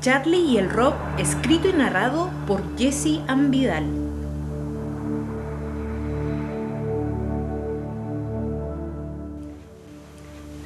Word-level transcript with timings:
Charlie 0.00 0.38
y 0.38 0.58
el 0.58 0.70
Rob, 0.70 0.94
escrito 1.18 1.68
y 1.68 1.72
narrado 1.72 2.30
por 2.46 2.62
Jesse 2.78 3.18
Ambidal. 3.26 3.84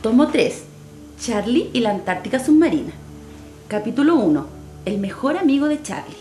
Tomo 0.02 0.28
3. 0.28 0.62
Charlie 1.18 1.70
y 1.72 1.80
la 1.80 1.92
Antártica 1.92 2.44
submarina. 2.44 2.92
Capítulo 3.68 4.16
1. 4.16 4.46
El 4.84 4.98
mejor 4.98 5.38
amigo 5.38 5.66
de 5.66 5.80
Charlie. 5.80 6.14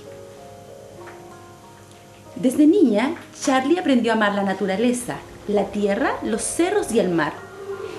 Desde 2.37 2.65
niña, 2.65 3.15
Charlie 3.43 3.77
aprendió 3.77 4.13
a 4.13 4.15
amar 4.15 4.35
la 4.35 4.43
naturaleza, 4.43 5.17
la 5.49 5.65
tierra, 5.65 6.13
los 6.23 6.43
cerros 6.43 6.93
y 6.93 7.01
el 7.01 7.09
mar. 7.09 7.33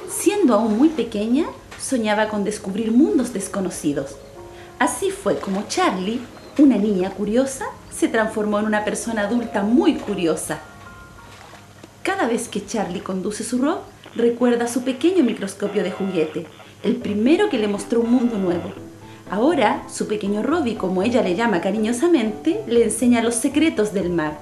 Siendo 0.09 0.55
aún 0.55 0.79
muy 0.79 0.89
pequeña, 0.89 1.45
soñaba 1.79 2.29
con 2.29 2.45
descubrir 2.45 2.93
mundos 2.93 3.35
desconocidos. 3.35 4.17
Así 4.83 5.12
fue 5.12 5.37
como 5.37 5.69
Charlie, 5.69 6.20
una 6.59 6.77
niña 6.77 7.11
curiosa, 7.11 7.66
se 7.93 8.09
transformó 8.09 8.59
en 8.59 8.65
una 8.65 8.84
persona 8.84 9.23
adulta 9.23 9.62
muy 9.62 9.95
curiosa. 9.95 10.59
Cada 12.02 12.27
vez 12.27 12.48
que 12.48 12.66
Charlie 12.66 12.98
conduce 12.98 13.45
su 13.45 13.59
rock, 13.59 13.83
recuerda 14.16 14.66
su 14.66 14.83
pequeño 14.83 15.23
microscopio 15.23 15.84
de 15.84 15.92
juguete, 15.92 16.48
el 16.83 16.97
primero 16.97 17.48
que 17.48 17.59
le 17.59 17.69
mostró 17.69 18.01
un 18.01 18.11
mundo 18.11 18.39
nuevo. 18.39 18.73
Ahora, 19.30 19.84
su 19.89 20.09
pequeño 20.09 20.42
Robbie, 20.42 20.77
como 20.77 21.05
ella 21.05 21.23
le 21.23 21.37
llama 21.37 21.61
cariñosamente, 21.61 22.64
le 22.67 22.83
enseña 22.83 23.23
los 23.23 23.37
secretos 23.37 23.92
del 23.92 24.11
mar. 24.11 24.37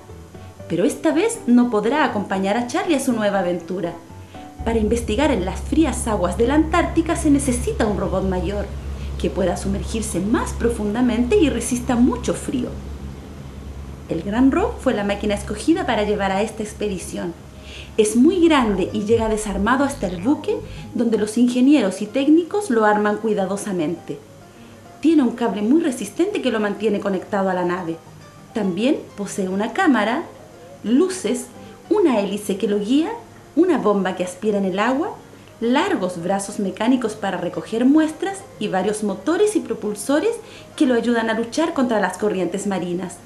Pero 0.71 0.87
esta 0.87 1.13
vez 1.13 1.41
no 1.47 1.69
podrá 1.69 2.03
acompañar 2.03 2.57
a 2.57 2.67
Charlie 2.67 2.97
a 2.97 3.01
su 3.01 3.13
nueva 3.13 3.41
aventura. 3.41 3.93
Para 4.65 4.79
investigar 4.79 5.33
en 5.33 5.45
las 5.45 5.61
frías 5.61 6.09
aguas 6.09 6.39
de 6.39 6.47
la 6.47 6.55
Antártica 6.55 7.15
se 7.15 7.31
necesita 7.31 7.87
un 7.87 7.99
robot 7.99 8.25
mayor, 8.25 8.65
que 9.21 9.31
pueda 9.31 9.57
sumergirse 9.57 10.21
más 10.21 10.53
profundamente 10.53 11.37
y 11.37 11.51
resista 11.51 11.95
mucho 11.95 12.35
frío. 12.35 12.71
El 14.09 14.23
Gran 14.23 14.51
Rock 14.51 14.79
fue 14.81 14.95
la 14.95 15.05
máquina 15.05 15.35
escogida 15.35 15.87
para 15.87 16.05
llevar 16.05 16.33
a 16.33 16.43
esta 16.43 16.63
expedición. 16.63 17.33
Es 17.97 18.17
muy 18.17 18.49
grande 18.49 18.89
y 18.93 19.05
llega 19.05 19.29
desarmado 19.29 19.85
hasta 19.85 20.07
el 20.07 20.23
buque, 20.23 20.57
donde 20.95 21.19
los 21.19 21.37
ingenieros 21.39 22.03
y 22.03 22.07
técnicos 22.07 22.71
lo 22.71 22.85
arman 22.85 23.19
cuidadosamente. 23.19 24.19
Tiene 25.01 25.23
un 25.23 25.33
cable 25.33 25.63
muy 25.63 25.83
resistente 25.83 26.43
que 26.43 26.51
lo 26.51 26.59
mantiene 26.59 27.01
conectado 27.01 27.51
a 27.51 27.55
la 27.55 27.65
nave. 27.65 27.97
También 28.55 28.99
posee 29.17 29.49
una 29.49 29.73
cámara, 29.73 30.25
luces, 30.83 31.47
una 31.89 32.21
hélice 32.21 32.57
que 32.57 32.69
lo 32.69 32.81
guía, 32.81 33.11
una 33.55 33.79
bomba 33.79 34.17
que 34.17 34.25
aspira 34.25 34.59
en 34.59 34.65
el 34.65 34.79
agua, 34.79 35.15
largos 35.61 36.23
brazos 36.23 36.59
mecánicos 36.59 37.15
para 37.15 37.37
recoger 37.37 37.85
muestras 37.85 38.39
y 38.59 38.69
varios 38.69 39.03
motores 39.03 39.57
y 39.57 39.61
propulsores 39.61 40.37
que 40.77 40.87
lo 40.87 40.95
ayudan 40.95 41.29
a 41.29 41.35
luchar 41.35 41.75
contra 41.75 42.01
las 42.01 42.17
corrientes 42.17 42.67
marinas. 42.67 43.19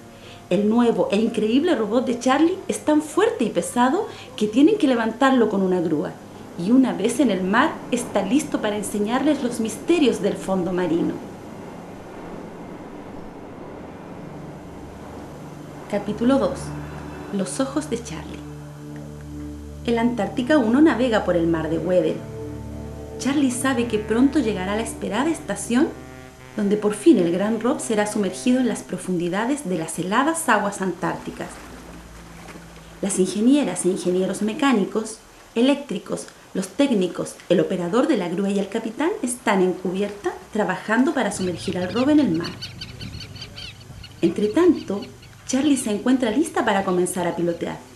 El 0.50 0.68
nuevo 0.68 1.08
e 1.10 1.16
increíble 1.16 1.74
robot 1.74 2.06
de 2.06 2.18
Charlie 2.18 2.58
es 2.68 2.84
tan 2.84 3.02
fuerte 3.02 3.44
y 3.44 3.50
pesado 3.50 4.08
que 4.36 4.46
tienen 4.46 4.76
que 4.76 4.88
levantarlo 4.88 5.48
con 5.48 5.62
una 5.62 5.80
grúa. 5.80 6.12
Y 6.58 6.70
una 6.70 6.92
vez 6.92 7.18
en 7.18 7.30
el 7.30 7.42
mar 7.42 7.72
está 7.90 8.22
listo 8.22 8.60
para 8.60 8.76
enseñarles 8.76 9.42
los 9.42 9.60
misterios 9.60 10.20
del 10.20 10.34
fondo 10.34 10.72
marino. 10.72 11.14
Capítulo 15.90 16.38
2. 16.38 16.50
Los 17.34 17.60
ojos 17.60 17.88
de 17.90 18.02
Charlie. 18.02 18.53
El 19.86 19.98
Antártica 19.98 20.56
1 20.56 20.80
navega 20.80 21.24
por 21.24 21.36
el 21.36 21.46
mar 21.46 21.68
de 21.68 21.76
Weddell. 21.76 22.16
Charlie 23.18 23.50
sabe 23.50 23.86
que 23.86 23.98
pronto 23.98 24.38
llegará 24.38 24.76
la 24.76 24.82
esperada 24.82 25.28
estación 25.28 25.88
donde 26.56 26.76
por 26.76 26.94
fin 26.94 27.18
el 27.18 27.32
gran 27.32 27.60
Rob 27.60 27.80
será 27.80 28.06
sumergido 28.06 28.60
en 28.60 28.68
las 28.68 28.82
profundidades 28.82 29.68
de 29.68 29.76
las 29.76 29.98
heladas 29.98 30.48
aguas 30.48 30.80
antárticas. 30.80 31.48
Las 33.02 33.18
ingenieras 33.18 33.84
e 33.84 33.90
ingenieros 33.90 34.42
mecánicos, 34.42 35.18
eléctricos, 35.54 36.28
los 36.54 36.68
técnicos, 36.68 37.34
el 37.48 37.60
operador 37.60 38.06
de 38.06 38.16
la 38.16 38.28
grúa 38.28 38.50
y 38.50 38.58
el 38.58 38.68
capitán 38.68 39.10
están 39.22 39.60
en 39.60 39.72
cubierta 39.72 40.32
trabajando 40.52 41.12
para 41.12 41.32
sumergir 41.32 41.76
al 41.76 41.92
Rob 41.92 42.08
en 42.10 42.20
el 42.20 42.30
mar. 42.30 42.50
Entre 44.22 44.46
tanto, 44.48 45.02
Charlie 45.46 45.76
se 45.76 45.90
encuentra 45.90 46.30
lista 46.30 46.64
para 46.64 46.84
comenzar 46.84 47.26
a 47.26 47.36
pilotear. 47.36 47.93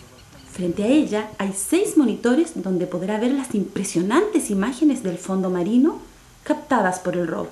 Frente 0.52 0.82
a 0.84 0.88
ella 0.88 1.30
hay 1.38 1.52
seis 1.52 1.96
monitores 1.96 2.52
donde 2.54 2.86
podrá 2.86 3.18
ver 3.18 3.32
las 3.32 3.54
impresionantes 3.54 4.50
imágenes 4.50 5.02
del 5.02 5.18
fondo 5.18 5.50
marino 5.50 5.98
captadas 6.42 6.98
por 6.98 7.16
el 7.16 7.26
Rob. 7.26 7.48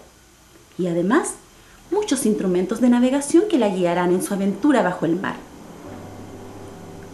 Y 0.78 0.86
además, 0.88 1.34
muchos 1.90 2.26
instrumentos 2.26 2.80
de 2.80 2.88
navegación 2.88 3.44
que 3.48 3.58
la 3.58 3.68
guiarán 3.68 4.12
en 4.12 4.22
su 4.22 4.34
aventura 4.34 4.82
bajo 4.82 5.06
el 5.06 5.16
mar. 5.16 5.36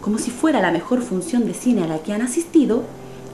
Como 0.01 0.17
si 0.17 0.31
fuera 0.31 0.61
la 0.61 0.71
mejor 0.71 1.01
función 1.01 1.45
de 1.45 1.53
cine 1.53 1.83
a 1.83 1.87
la 1.87 1.99
que 1.99 2.13
han 2.13 2.21
asistido, 2.21 2.83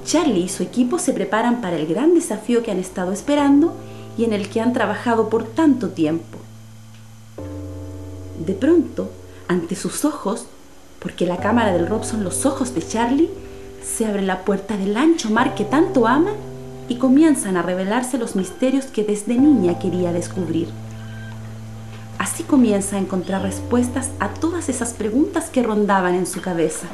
Charlie 0.05 0.43
y 0.43 0.49
su 0.49 0.63
equipo 0.63 0.99
se 0.99 1.13
preparan 1.13 1.61
para 1.61 1.77
el 1.77 1.88
gran 1.88 2.13
desafío 2.13 2.63
que 2.63 2.71
han 2.71 2.79
estado 2.79 3.11
esperando 3.11 3.73
y 4.17 4.23
en 4.23 4.33
el 4.33 4.49
que 4.49 4.61
han 4.61 4.73
trabajado 4.73 5.29
por 5.29 5.45
tanto 5.45 5.89
tiempo. 5.89 6.38
De 8.45 8.53
pronto, 8.53 9.09
ante 9.47 9.75
sus 9.75 10.05
ojos, 10.05 10.45
porque 10.99 11.25
la 11.25 11.37
cámara 11.37 11.71
del 11.71 11.87
Rob 11.87 12.03
son 12.03 12.23
los 12.23 12.45
ojos 12.45 12.75
de 12.75 12.85
Charlie, 12.85 13.29
se 13.83 14.05
abre 14.05 14.21
la 14.21 14.43
puerta 14.45 14.77
del 14.77 14.97
ancho 14.97 15.29
mar 15.29 15.55
que 15.55 15.65
tanto 15.65 16.07
ama 16.07 16.31
y 16.87 16.95
comienzan 16.95 17.57
a 17.57 17.61
revelarse 17.61 18.17
los 18.17 18.35
misterios 18.35 18.85
que 18.85 19.03
desde 19.03 19.35
niña 19.35 19.79
quería 19.79 20.11
descubrir. 20.11 20.69
Así 22.17 22.43
comienza 22.43 22.97
a 22.97 22.99
encontrar 22.99 23.41
respuestas 23.41 24.09
a 24.19 24.29
todas 24.29 24.67
esas 24.67 24.93
preguntas 24.93 25.49
que 25.49 25.63
rondaban 25.63 26.15
en 26.15 26.25
su 26.25 26.41
cabeza. 26.41 26.88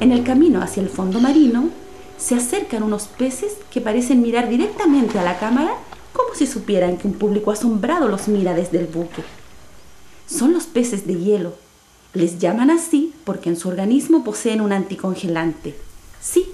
En 0.00 0.12
el 0.12 0.24
camino 0.24 0.60
hacia 0.60 0.82
el 0.82 0.88
fondo 0.88 1.20
marino, 1.20 1.70
se 2.18 2.34
acercan 2.34 2.82
unos 2.82 3.04
peces 3.04 3.54
que 3.70 3.80
parecen 3.80 4.20
mirar 4.20 4.48
directamente 4.48 5.18
a 5.18 5.24
la 5.24 5.38
cámara 5.38 5.72
como 6.12 6.34
si 6.34 6.46
supieran 6.46 6.96
que 6.96 7.06
un 7.06 7.14
público 7.14 7.50
asombrado 7.50 8.08
los 8.08 8.28
mira 8.28 8.54
desde 8.54 8.78
el 8.80 8.86
buque 8.86 9.22
son 10.28 10.52
los 10.52 10.66
peces 10.66 11.06
de 11.06 11.14
hielo. 11.14 11.54
Les 12.18 12.40
llaman 12.40 12.68
así 12.72 13.14
porque 13.22 13.48
en 13.48 13.56
su 13.56 13.68
organismo 13.68 14.24
poseen 14.24 14.60
un 14.60 14.72
anticongelante. 14.72 15.76
Sí, 16.20 16.50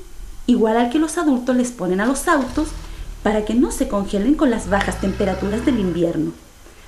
igual 0.47 0.77
al 0.77 0.91
que 0.91 0.99
los 0.99 1.17
adultos 1.17 1.57
les 1.57 1.73
ponen 1.73 2.03
a 2.03 2.07
los 2.07 2.29
autos 2.29 2.69
para 3.23 3.47
que 3.47 3.55
no 3.55 3.71
se 3.71 3.89
congelen 3.89 4.35
con 4.35 4.51
las 4.51 4.69
bajas 4.69 5.01
temperaturas 5.01 5.65
del 5.65 5.81
invierno. 5.81 6.33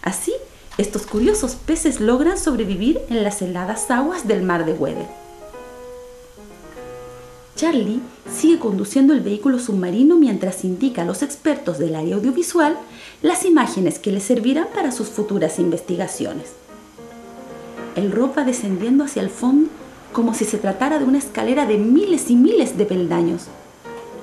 Así, 0.02 0.34
estos 0.76 1.06
curiosos 1.06 1.54
peces 1.54 2.00
logran 2.00 2.36
sobrevivir 2.36 3.00
en 3.08 3.22
las 3.22 3.40
heladas 3.40 3.90
aguas 3.90 4.28
del 4.28 4.42
mar 4.42 4.66
de 4.66 4.74
Weddell. 4.74 5.06
Charlie 7.54 8.02
sigue 8.30 8.58
conduciendo 8.58 9.14
el 9.14 9.22
vehículo 9.22 9.58
submarino 9.58 10.18
mientras 10.18 10.66
indica 10.66 11.00
a 11.00 11.06
los 11.06 11.22
expertos 11.22 11.78
del 11.78 11.96
área 11.96 12.16
audiovisual 12.16 12.76
las 13.22 13.46
imágenes 13.46 13.98
que 13.98 14.12
le 14.12 14.20
servirán 14.20 14.68
para 14.74 14.92
sus 14.92 15.08
futuras 15.08 15.58
investigaciones 15.58 16.65
el 17.96 18.12
ropa 18.12 18.44
descendiendo 18.44 19.04
hacia 19.04 19.22
el 19.22 19.30
fondo 19.30 19.70
como 20.12 20.32
si 20.32 20.44
se 20.44 20.58
tratara 20.58 20.98
de 20.98 21.04
una 21.04 21.18
escalera 21.18 21.66
de 21.66 21.76
miles 21.76 22.30
y 22.30 22.36
miles 22.36 22.78
de 22.78 22.86
peldaños. 22.86 23.48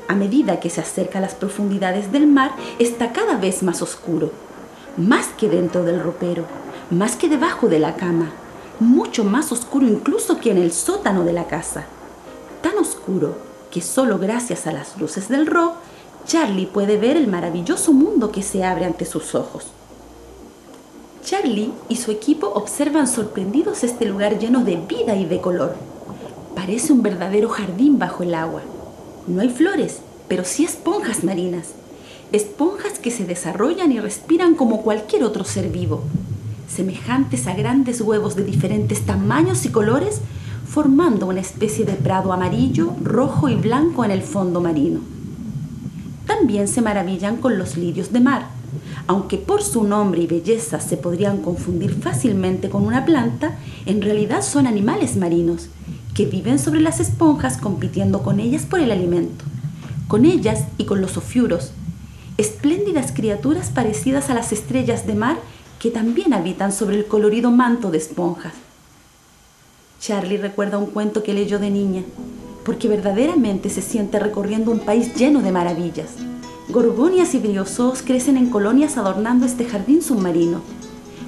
A 0.08 0.16
medida 0.16 0.60
que 0.60 0.70
se 0.70 0.82
acerca 0.82 1.20
a 1.20 1.22
las 1.22 1.36
profundidades 1.36 2.12
del 2.12 2.26
mar, 2.26 2.52
está 2.80 3.12
cada 3.14 3.38
vez 3.38 3.62
más 3.62 3.82
oscuro, 3.82 4.32
más 4.98 5.28
que 5.38 5.50
dentro 5.50 5.84
del 5.84 6.02
ropero, 6.02 6.46
más 6.90 7.16
que 7.16 7.30
debajo 7.30 7.68
de 7.68 7.80
la 7.80 7.96
cama, 7.96 8.32
mucho 8.80 9.24
más 9.24 9.52
oscuro 9.52 9.88
incluso 9.88 10.40
que 10.40 10.52
en 10.52 10.58
el 10.58 10.72
sótano 10.72 11.24
de 11.24 11.34
la 11.34 11.46
casa. 11.46 11.86
Tan 12.62 12.78
oscuro 12.78 13.38
que 13.72 13.82
solo 13.82 14.18
gracias 14.18 14.68
a 14.68 14.74
las 14.74 15.00
luces 15.00 15.30
del 15.30 15.46
ro, 15.46 15.74
Charlie 16.26 16.66
puede 16.66 16.98
ver 16.98 17.18
el 17.18 17.28
maravilloso 17.28 17.94
mundo 17.94 18.32
que 18.32 18.42
se 18.42 18.64
abre 18.64 18.86
ante 18.86 19.06
sus 19.06 19.36
ojos. 19.36 19.68
Charlie 21.24 21.72
y 21.88 21.96
su 21.96 22.12
equipo 22.12 22.48
observan 22.48 23.08
sorprendidos 23.08 23.84
este 23.84 24.06
lugar 24.06 24.40
lleno 24.40 24.64
de 24.64 24.76
vida 24.76 25.16
y 25.16 25.26
de 25.26 25.40
color. 25.40 25.76
Parece 26.56 26.92
un 26.92 27.02
verdadero 27.02 27.50
jardín 27.50 27.98
bajo 27.98 28.24
el 28.24 28.36
agua. 28.36 28.62
No 29.28 29.42
hay 29.42 29.50
flores, 29.50 30.00
pero 30.28 30.44
sí 30.44 30.66
esponjas 30.66 31.24
marinas. 31.24 31.70
Esponjas 32.34 33.00
que 33.00 33.10
se 33.10 33.26
desarrollan 33.26 33.92
y 33.92 34.00
respiran 34.00 34.56
como 34.56 34.82
cualquier 34.82 35.24
otro 35.24 35.46
ser 35.46 35.70
vivo, 35.70 36.02
semejantes 36.68 37.48
a 37.48 37.54
grandes 37.54 38.02
huevos 38.02 38.36
de 38.36 38.44
diferentes 38.44 39.06
tamaños 39.06 39.66
y 39.66 39.70
colores, 39.70 40.20
formando 40.68 41.28
una 41.28 41.40
especie 41.40 41.86
de 41.86 41.94
prado 41.94 42.34
amarillo, 42.34 42.94
rojo 43.02 43.48
y 43.48 43.56
blanco 43.56 44.04
en 44.04 44.12
el 44.12 44.24
fondo 44.24 44.60
marino. 44.60 45.00
También 46.26 46.68
se 46.68 46.82
maravillan 46.82 47.38
con 47.38 47.58
los 47.58 47.78
lirios 47.78 48.12
de 48.12 48.20
mar, 48.20 48.48
aunque 49.08 49.38
por 49.38 49.62
su 49.62 49.84
nombre 49.84 50.22
y 50.22 50.28
belleza 50.28 50.80
se 50.80 50.98
podrían 50.98 51.42
confundir 51.42 51.94
fácilmente 51.94 52.70
con 52.70 52.86
una 52.86 53.06
planta, 53.06 53.58
en 53.86 54.02
realidad 54.02 54.42
son 54.42 54.68
animales 54.68 55.18
marinos 55.18 55.68
que 56.14 56.26
viven 56.26 56.60
sobre 56.60 56.80
las 56.80 57.00
esponjas 57.00 57.58
compitiendo 57.58 58.24
con 58.24 58.40
ellas 58.40 58.66
por 58.66 58.80
el 58.80 58.92
alimento, 58.92 59.46
con 60.08 60.26
ellas 60.26 60.66
y 60.78 60.86
con 60.86 61.02
los 61.02 61.18
ofiuros, 61.18 61.72
espléndidas 62.38 63.12
criaturas 63.12 63.70
parecidas 63.70 64.30
a 64.30 64.34
las 64.34 64.52
estrellas 64.52 65.06
de 65.06 65.16
mar 65.16 65.38
que 65.80 65.92
también 65.92 66.34
habitan 66.34 66.72
sobre 66.72 66.98
el 66.98 67.06
colorido 67.06 67.52
manto 67.52 67.92
de 67.92 67.98
esponjas. 67.98 68.54
Charlie 70.00 70.38
recuerda 70.38 70.78
un 70.78 70.88
cuento 70.88 71.24
que 71.24 71.34
leyó 71.34 71.60
de 71.60 71.70
niña, 71.70 72.04
porque 72.64 72.88
verdaderamente 72.88 73.70
se 73.70 73.82
siente 73.82 74.20
recorriendo 74.20 74.72
un 74.72 74.80
país 74.80 75.16
lleno 75.16 75.42
de 75.42 75.52
maravillas. 75.52 76.10
Gorgonias 76.70 77.36
y 77.36 77.40
briosos 77.40 78.02
crecen 78.02 78.38
en 78.38 78.50
colonias 78.50 78.98
adornando 78.98 79.46
este 79.46 79.66
jardín 79.66 80.02
submarino, 80.02 80.62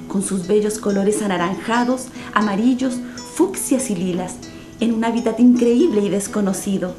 con 0.08 0.22
sus 0.22 0.46
bellos 0.46 0.78
colores 0.78 1.20
anaranjados, 1.20 2.06
amarillos, 2.32 2.94
fucsias 3.34 3.90
y 3.90 3.96
lilas, 3.96 4.36
en 4.80 4.94
un 4.94 5.04
hábitat 5.04 5.38
increíble 5.38 6.00
y 6.00 6.08
desconocido. 6.08 6.94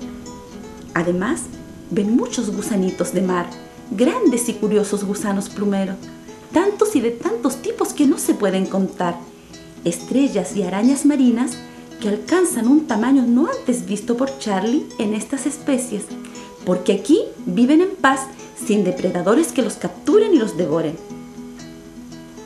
Además, 0.93 1.43
ven 1.89 2.15
muchos 2.15 2.55
gusanitos 2.55 3.11
de 3.11 3.23
mar, 3.23 3.47
grandes 3.89 4.49
y 4.49 4.53
curiosos 4.53 5.03
gusanos 5.03 5.49
plumeros, 5.49 5.95
tantos 6.53 6.95
y 6.95 7.01
de 7.01 7.11
tantos 7.11 7.57
tipos 7.63 7.91
que 7.91 8.05
no 8.05 8.19
se 8.19 8.35
pueden 8.35 8.67
contar, 8.67 9.17
estrellas 9.83 10.55
y 10.55 10.61
arañas 10.61 11.05
marinas 11.05 11.57
que 11.99 12.09
alcanzan 12.09 12.67
un 12.67 12.85
tamaño 12.85 13.23
no 13.23 13.47
antes 13.47 13.87
visto 13.87 14.15
por 14.15 14.37
Charlie 14.37 14.85
en 14.99 15.15
estas 15.15 15.47
especies, 15.47 16.05
porque 16.67 16.91
aquí 16.91 17.21
viven 17.45 17.79
en 17.79 17.95
paz 17.95 18.27
sin 18.67 18.83
depredadores 18.83 19.53
que 19.53 19.61
los 19.61 19.75
capturen 19.75 20.33
y 20.35 20.37
los 20.37 20.57
devoren. 20.57 20.97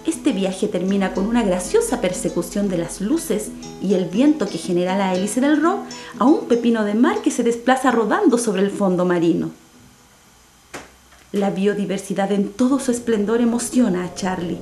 Este 0.06 0.32
viaje 0.32 0.68
termina 0.68 1.16
con 1.16 1.26
una 1.26 1.42
graciosa 1.42 2.02
persecución 2.02 2.70
de 2.70 2.78
las 2.78 3.02
luces 3.02 3.50
y 3.82 3.96
el 3.96 4.06
viento 4.06 4.48
que 4.48 4.60
genera 4.60 4.96
la 4.96 5.16
hélice 5.16 5.42
del 5.42 5.60
Ro 5.60 5.80
a 6.20 6.26
un 6.26 6.46
pepino 6.46 6.84
de 6.86 6.94
mar 6.94 7.24
que 7.24 7.32
se 7.32 7.42
desplaza 7.42 7.90
rodando 7.90 8.38
sobre 8.38 8.62
el 8.62 8.70
fondo 8.70 9.06
marino. 9.06 9.50
La 11.32 11.50
biodiversidad 11.50 12.32
en 12.32 12.50
todo 12.52 12.80
su 12.80 12.92
esplendor 12.92 13.42
emociona 13.42 14.04
a 14.06 14.14
Charlie, 14.14 14.60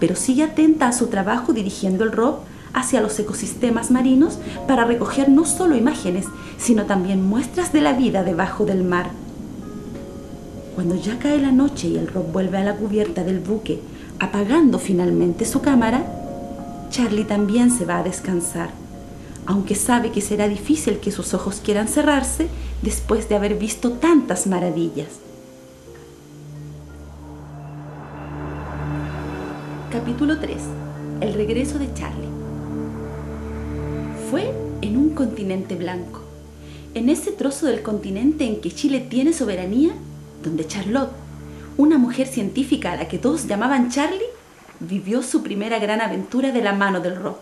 pero 0.00 0.16
sigue 0.16 0.44
atenta 0.44 0.88
a 0.88 0.92
su 0.92 1.08
trabajo 1.08 1.52
dirigiendo 1.52 2.04
el 2.04 2.12
ROV 2.12 2.36
hacia 2.74 3.00
los 3.00 3.18
ecosistemas 3.18 3.90
marinos 3.90 4.38
para 4.66 4.84
recoger 4.84 5.28
no 5.28 5.46
solo 5.46 5.76
imágenes, 5.76 6.26
sino 6.58 6.84
también 6.84 7.24
muestras 7.24 7.72
de 7.72 7.80
la 7.80 7.92
vida 7.92 8.24
debajo 8.24 8.66
del 8.66 8.84
mar. 8.84 9.10
Cuando 10.74 10.96
ya 10.96 11.18
cae 11.18 11.40
la 11.40 11.52
noche 11.52 11.88
y 11.88 11.96
el 11.96 12.08
ROV 12.08 12.32
vuelve 12.32 12.58
a 12.58 12.64
la 12.64 12.74
cubierta 12.74 13.22
del 13.22 13.38
buque, 13.38 13.80
apagando 14.18 14.78
finalmente 14.78 15.44
su 15.44 15.60
cámara, 15.60 16.04
Charlie 16.90 17.24
también 17.24 17.70
se 17.70 17.84
va 17.84 17.98
a 17.98 18.02
descansar, 18.02 18.70
aunque 19.46 19.76
sabe 19.76 20.10
que 20.10 20.20
será 20.20 20.48
difícil 20.48 20.98
que 20.98 21.12
sus 21.12 21.32
ojos 21.32 21.60
quieran 21.64 21.86
cerrarse 21.86 22.48
después 22.82 23.28
de 23.28 23.36
haber 23.36 23.54
visto 23.54 23.92
tantas 23.92 24.48
maravillas. 24.48 25.08
Capítulo 29.92 30.40
3. 30.40 30.56
El 31.20 31.34
regreso 31.34 31.78
de 31.78 31.92
Charlie. 31.94 32.33
Fue 34.34 34.52
en 34.82 34.96
un 34.96 35.10
continente 35.10 35.76
blanco, 35.76 36.20
en 36.94 37.08
ese 37.08 37.30
trozo 37.30 37.66
del 37.66 37.82
continente 37.82 38.44
en 38.44 38.60
que 38.60 38.72
Chile 38.72 38.98
tiene 38.98 39.32
soberanía, 39.32 39.92
donde 40.42 40.66
Charlotte, 40.66 41.12
una 41.76 41.98
mujer 41.98 42.26
científica 42.26 42.90
a 42.90 42.96
la 42.96 43.06
que 43.06 43.18
todos 43.18 43.46
llamaban 43.46 43.90
Charlie, 43.90 44.26
vivió 44.80 45.22
su 45.22 45.44
primera 45.44 45.78
gran 45.78 46.00
aventura 46.00 46.50
de 46.50 46.62
la 46.62 46.72
mano 46.72 46.98
del 46.98 47.14
Rob, 47.14 47.36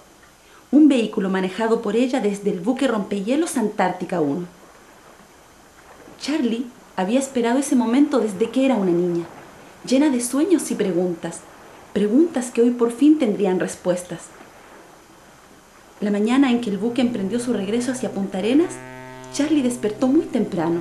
un 0.71 0.87
vehículo 0.89 1.31
manejado 1.31 1.81
por 1.81 1.97
ella 1.97 2.21
desde 2.21 2.51
el 2.51 2.61
buque 2.61 2.87
rompehielos 2.87 3.57
Antártica 3.57 4.21
1. 4.21 4.45
Charlie 6.21 6.67
había 6.97 7.21
esperado 7.21 7.59
ese 7.59 7.75
momento 7.75 8.19
desde 8.19 8.51
que 8.51 8.67
era 8.67 8.75
una 8.75 8.93
niña, 8.93 9.25
llena 9.89 10.11
de 10.11 10.21
sueños 10.21 10.71
y 10.71 10.75
preguntas, 10.75 11.41
preguntas 11.95 12.51
que 12.51 12.61
hoy 12.61 12.71
por 12.73 12.93
fin 12.93 13.19
tendrían 13.19 13.61
respuestas. 13.61 14.25
La 16.03 16.11
mañana 16.11 16.51
en 16.51 16.61
que 16.61 16.69
el 16.69 16.79
buque 16.79 17.01
emprendió 17.01 17.39
su 17.39 17.53
regreso 17.53 17.93
hacia 17.93 18.11
Punta 18.11 18.39
Arenas, 18.39 18.75
Charlie 19.33 19.63
despertó 19.63 20.09
muy 20.09 20.23
temprano, 20.23 20.81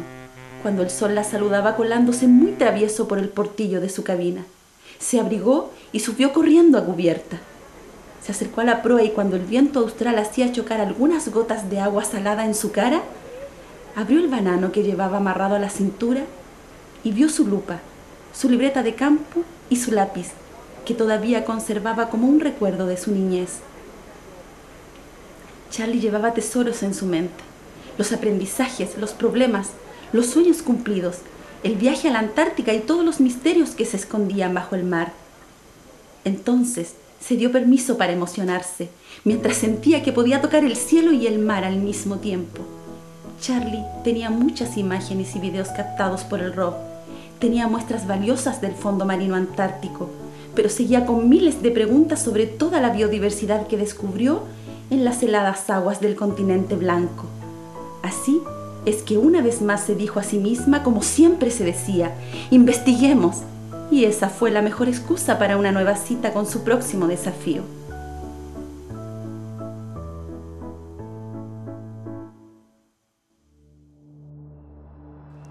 cuando 0.64 0.82
el 0.82 0.90
sol 0.90 1.14
la 1.14 1.24
saludaba 1.24 1.76
colándose 1.76 2.26
muy 2.26 2.54
travieso 2.54 3.08
por 3.08 3.20
el 3.20 3.30
portillo 3.30 3.80
de 3.82 3.90
su 3.90 4.04
cabina. 4.04 4.44
Se 4.98 5.20
abrigó 5.20 5.72
y 5.92 6.00
subió 6.00 6.34
corriendo 6.34 6.80
a 6.80 6.86
cubierta. 6.86 7.38
Se 8.24 8.32
acercó 8.32 8.62
a 8.62 8.64
la 8.64 8.82
proa 8.82 9.04
y 9.04 9.12
cuando 9.12 9.36
el 9.36 9.44
viento 9.44 9.82
austral 9.82 10.18
hacía 10.18 10.52
chocar 10.52 10.82
algunas 10.82 11.30
gotas 11.30 11.70
de 11.70 11.80
agua 11.80 12.04
salada 12.04 12.44
en 12.46 12.56
su 12.56 12.72
cara, 12.72 13.04
abrió 13.96 14.20
el 14.20 14.28
banano 14.28 14.72
que 14.72 14.82
llevaba 14.82 15.18
amarrado 15.18 15.54
a 15.54 15.60
la 15.60 15.70
cintura 15.70 16.22
y 17.04 17.12
vio 17.12 17.30
su 17.30 17.46
lupa, 17.46 17.80
su 18.34 18.50
libreta 18.50 18.82
de 18.82 18.96
campo 18.96 19.44
y 19.70 19.76
su 19.76 19.92
lápiz, 19.92 20.30
que 20.84 20.96
todavía 20.96 21.46
conservaba 21.46 22.10
como 22.10 22.28
un 22.28 22.40
recuerdo 22.40 22.88
de 22.88 22.98
su 22.98 23.12
niñez. 23.12 23.60
Charlie 25.72 26.02
llevaba 26.02 26.34
tesoros 26.34 26.84
en 26.84 26.94
su 26.94 27.06
mente, 27.06 27.44
los 27.98 28.12
aprendizajes, 28.12 28.98
los 28.98 29.12
problemas, 29.12 29.70
los 30.12 30.28
sueños 30.28 30.62
cumplidos, 30.62 31.20
el 31.64 31.76
viaje 31.76 32.10
a 32.10 32.12
la 32.12 32.20
Antártica 32.20 32.74
y 32.74 32.80
todos 32.80 33.06
los 33.06 33.22
misterios 33.22 33.70
que 33.72 33.86
se 33.86 33.96
escondían 33.96 34.54
bajo 34.54 34.76
el 34.76 34.84
mar. 34.84 35.14
Entonces 36.26 36.96
se 37.22 37.38
dio 37.38 37.54
permiso 37.54 37.98
para 37.98 38.12
emocionarse, 38.12 38.90
mientras 39.24 39.58
sentía 39.58 40.04
que 40.04 40.12
podía 40.12 40.42
tocar 40.42 40.66
el 40.66 40.76
cielo 40.76 41.14
y 41.14 41.26
el 41.26 41.40
mar 41.40 41.64
al 41.64 41.78
mismo 41.78 42.18
tiempo. 42.18 42.64
Charlie 43.40 43.86
tenía 44.04 44.30
muchas 44.30 44.76
imágenes 44.78 45.36
y 45.36 45.40
videos 45.40 45.70
captados 45.70 46.24
por 46.24 46.42
el 46.42 46.54
ROV. 46.54 46.74
Tenía 47.40 47.68
muestras 47.68 48.08
valiosas 48.08 48.60
del 48.60 48.74
fondo 48.74 49.06
marino 49.06 49.36
antártico, 49.36 50.10
pero 50.54 50.70
seguía 50.70 51.06
con 51.06 51.30
miles 51.30 51.62
de 51.62 51.72
preguntas 51.72 52.22
sobre 52.22 52.46
toda 52.46 52.82
la 52.82 52.90
biodiversidad 52.90 53.68
que 53.68 53.78
descubrió 53.78 54.44
en 54.92 55.04
las 55.04 55.24
heladas 55.24 55.68
aguas 55.72 56.00
del 56.00 56.16
continente 56.16 56.76
blanco. 56.76 57.26
Así 58.04 58.42
es 58.86 59.02
que 59.02 59.18
una 59.18 59.42
vez 59.42 59.62
más 59.64 59.82
se 59.82 59.96
dijo 59.96 60.20
a 60.20 60.24
sí 60.24 60.38
misma, 60.38 60.84
como 60.84 61.02
siempre 61.02 61.50
se 61.50 61.64
decía, 61.64 62.14
investiguemos. 62.52 63.38
Y 63.90 64.06
esa 64.06 64.30
fue 64.30 64.52
la 64.52 64.62
mejor 64.62 64.88
excusa 64.88 65.40
para 65.40 65.58
una 65.58 65.72
nueva 65.72 65.96
cita 65.96 66.32
con 66.34 66.46
su 66.46 66.64
próximo 66.64 67.08
desafío. 67.08 67.64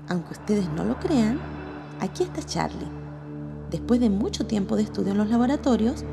Aunque 0.08 0.32
ustedes 0.32 0.68
no 0.76 0.84
lo 0.84 0.96
crean, 0.98 1.40
aquí 2.00 2.22
está 2.22 2.42
Charlie 2.42 3.00
después 3.70 4.00
de 4.00 4.10
mucho 4.10 4.46
tiempo 4.46 4.76
de 4.76 4.82
estudio 4.82 5.12
en 5.12 5.18
los 5.18 5.30
laboratorios, 5.30 6.04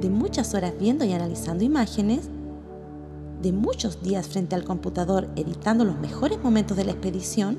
de 0.00 0.10
muchas 0.10 0.54
horas 0.54 0.74
viendo 0.78 1.04
y 1.04 1.12
analizando 1.12 1.64
imágenes, 1.64 2.30
de 3.42 3.52
muchos 3.52 4.02
días 4.02 4.28
frente 4.28 4.54
al 4.54 4.64
computador 4.64 5.28
editando 5.36 5.84
los 5.84 5.98
mejores 5.98 6.42
momentos 6.42 6.76
de 6.76 6.84
la 6.84 6.92
expedición 6.92 7.58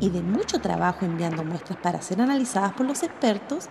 y 0.00 0.10
de 0.10 0.22
mucho 0.22 0.60
trabajo 0.60 1.04
enviando 1.04 1.44
muestras 1.44 1.78
para 1.78 2.02
ser 2.02 2.20
analizadas 2.20 2.72
por 2.74 2.86
los 2.86 3.02
expertos 3.02 3.66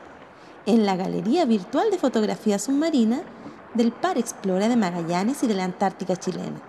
en 0.66 0.86
la 0.86 0.96
Galería 0.96 1.46
Virtual 1.46 1.90
de 1.92 1.98
Fotografía 1.98 2.60
Submarina 2.60 3.22
del 3.74 3.92
Par 3.92 4.18
Explora 4.18 4.68
de 4.68 4.76
Magallanes 4.76 5.44
y 5.44 5.48
de 5.48 5.54
la 5.54 5.64
Antártica 5.64 6.16
chilena, 6.16 6.62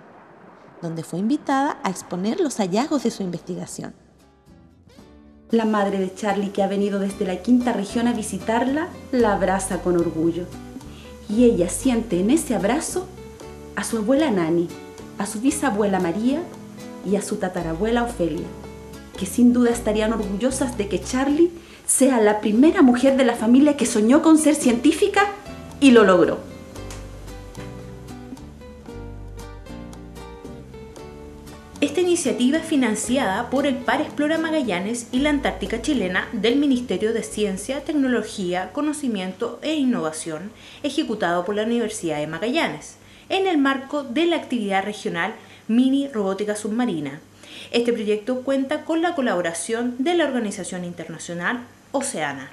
donde 0.82 1.02
fue 1.02 1.18
invitada 1.18 1.78
a 1.82 1.90
exponer 1.90 2.38
los 2.38 2.58
hallazgos 2.58 3.02
de 3.02 3.10
su 3.10 3.22
investigación. 3.22 3.94
La 5.50 5.64
madre 5.64 5.98
de 5.98 6.14
Charlie, 6.14 6.50
que 6.50 6.62
ha 6.62 6.68
venido 6.68 7.00
desde 7.00 7.24
la 7.24 7.40
quinta 7.40 7.72
región 7.72 8.06
a 8.06 8.12
visitarla, 8.12 8.88
la 9.12 9.32
abraza 9.32 9.80
con 9.80 9.96
orgullo. 9.96 10.44
Y 11.28 11.44
ella 11.44 11.70
siente 11.70 12.20
en 12.20 12.30
ese 12.30 12.54
abrazo 12.54 13.08
a 13.78 13.84
su 13.84 13.98
abuela 13.98 14.28
Nani, 14.28 14.66
a 15.18 15.26
su 15.26 15.40
bisabuela 15.40 16.00
María 16.00 16.42
y 17.06 17.14
a 17.14 17.22
su 17.22 17.36
tatarabuela 17.36 18.02
Ofelia, 18.02 18.48
que 19.16 19.24
sin 19.24 19.52
duda 19.52 19.70
estarían 19.70 20.12
orgullosas 20.12 20.76
de 20.76 20.88
que 20.88 21.00
Charlie 21.00 21.52
sea 21.86 22.20
la 22.20 22.40
primera 22.40 22.82
mujer 22.82 23.16
de 23.16 23.24
la 23.24 23.36
familia 23.36 23.76
que 23.76 23.86
soñó 23.86 24.20
con 24.20 24.36
ser 24.36 24.56
científica 24.56 25.28
y 25.78 25.92
lo 25.92 26.02
logró. 26.02 26.38
Esta 31.80 32.00
iniciativa 32.00 32.58
es 32.58 32.64
financiada 32.64 33.48
por 33.48 33.64
el 33.64 33.76
Par 33.76 34.00
Explora 34.00 34.38
Magallanes 34.38 35.06
y 35.12 35.20
la 35.20 35.30
Antártica 35.30 35.80
Chilena 35.82 36.26
del 36.32 36.56
Ministerio 36.56 37.12
de 37.12 37.22
Ciencia, 37.22 37.84
Tecnología, 37.84 38.72
Conocimiento 38.72 39.60
e 39.62 39.76
Innovación, 39.76 40.50
ejecutado 40.82 41.44
por 41.44 41.54
la 41.54 41.62
Universidad 41.62 42.18
de 42.18 42.26
Magallanes, 42.26 42.98
en 43.28 43.46
el 43.46 43.58
marco 43.58 44.02
de 44.02 44.26
la 44.26 44.36
actividad 44.36 44.84
regional 44.84 45.34
Mini 45.68 46.08
Robótica 46.08 46.56
Submarina. 46.56 47.20
Este 47.70 47.92
proyecto 47.92 48.42
cuenta 48.42 48.84
con 48.84 49.02
la 49.02 49.14
colaboración 49.14 49.96
de 49.98 50.14
la 50.14 50.24
organización 50.24 50.84
internacional 50.84 51.60
Oceana. 51.92 52.50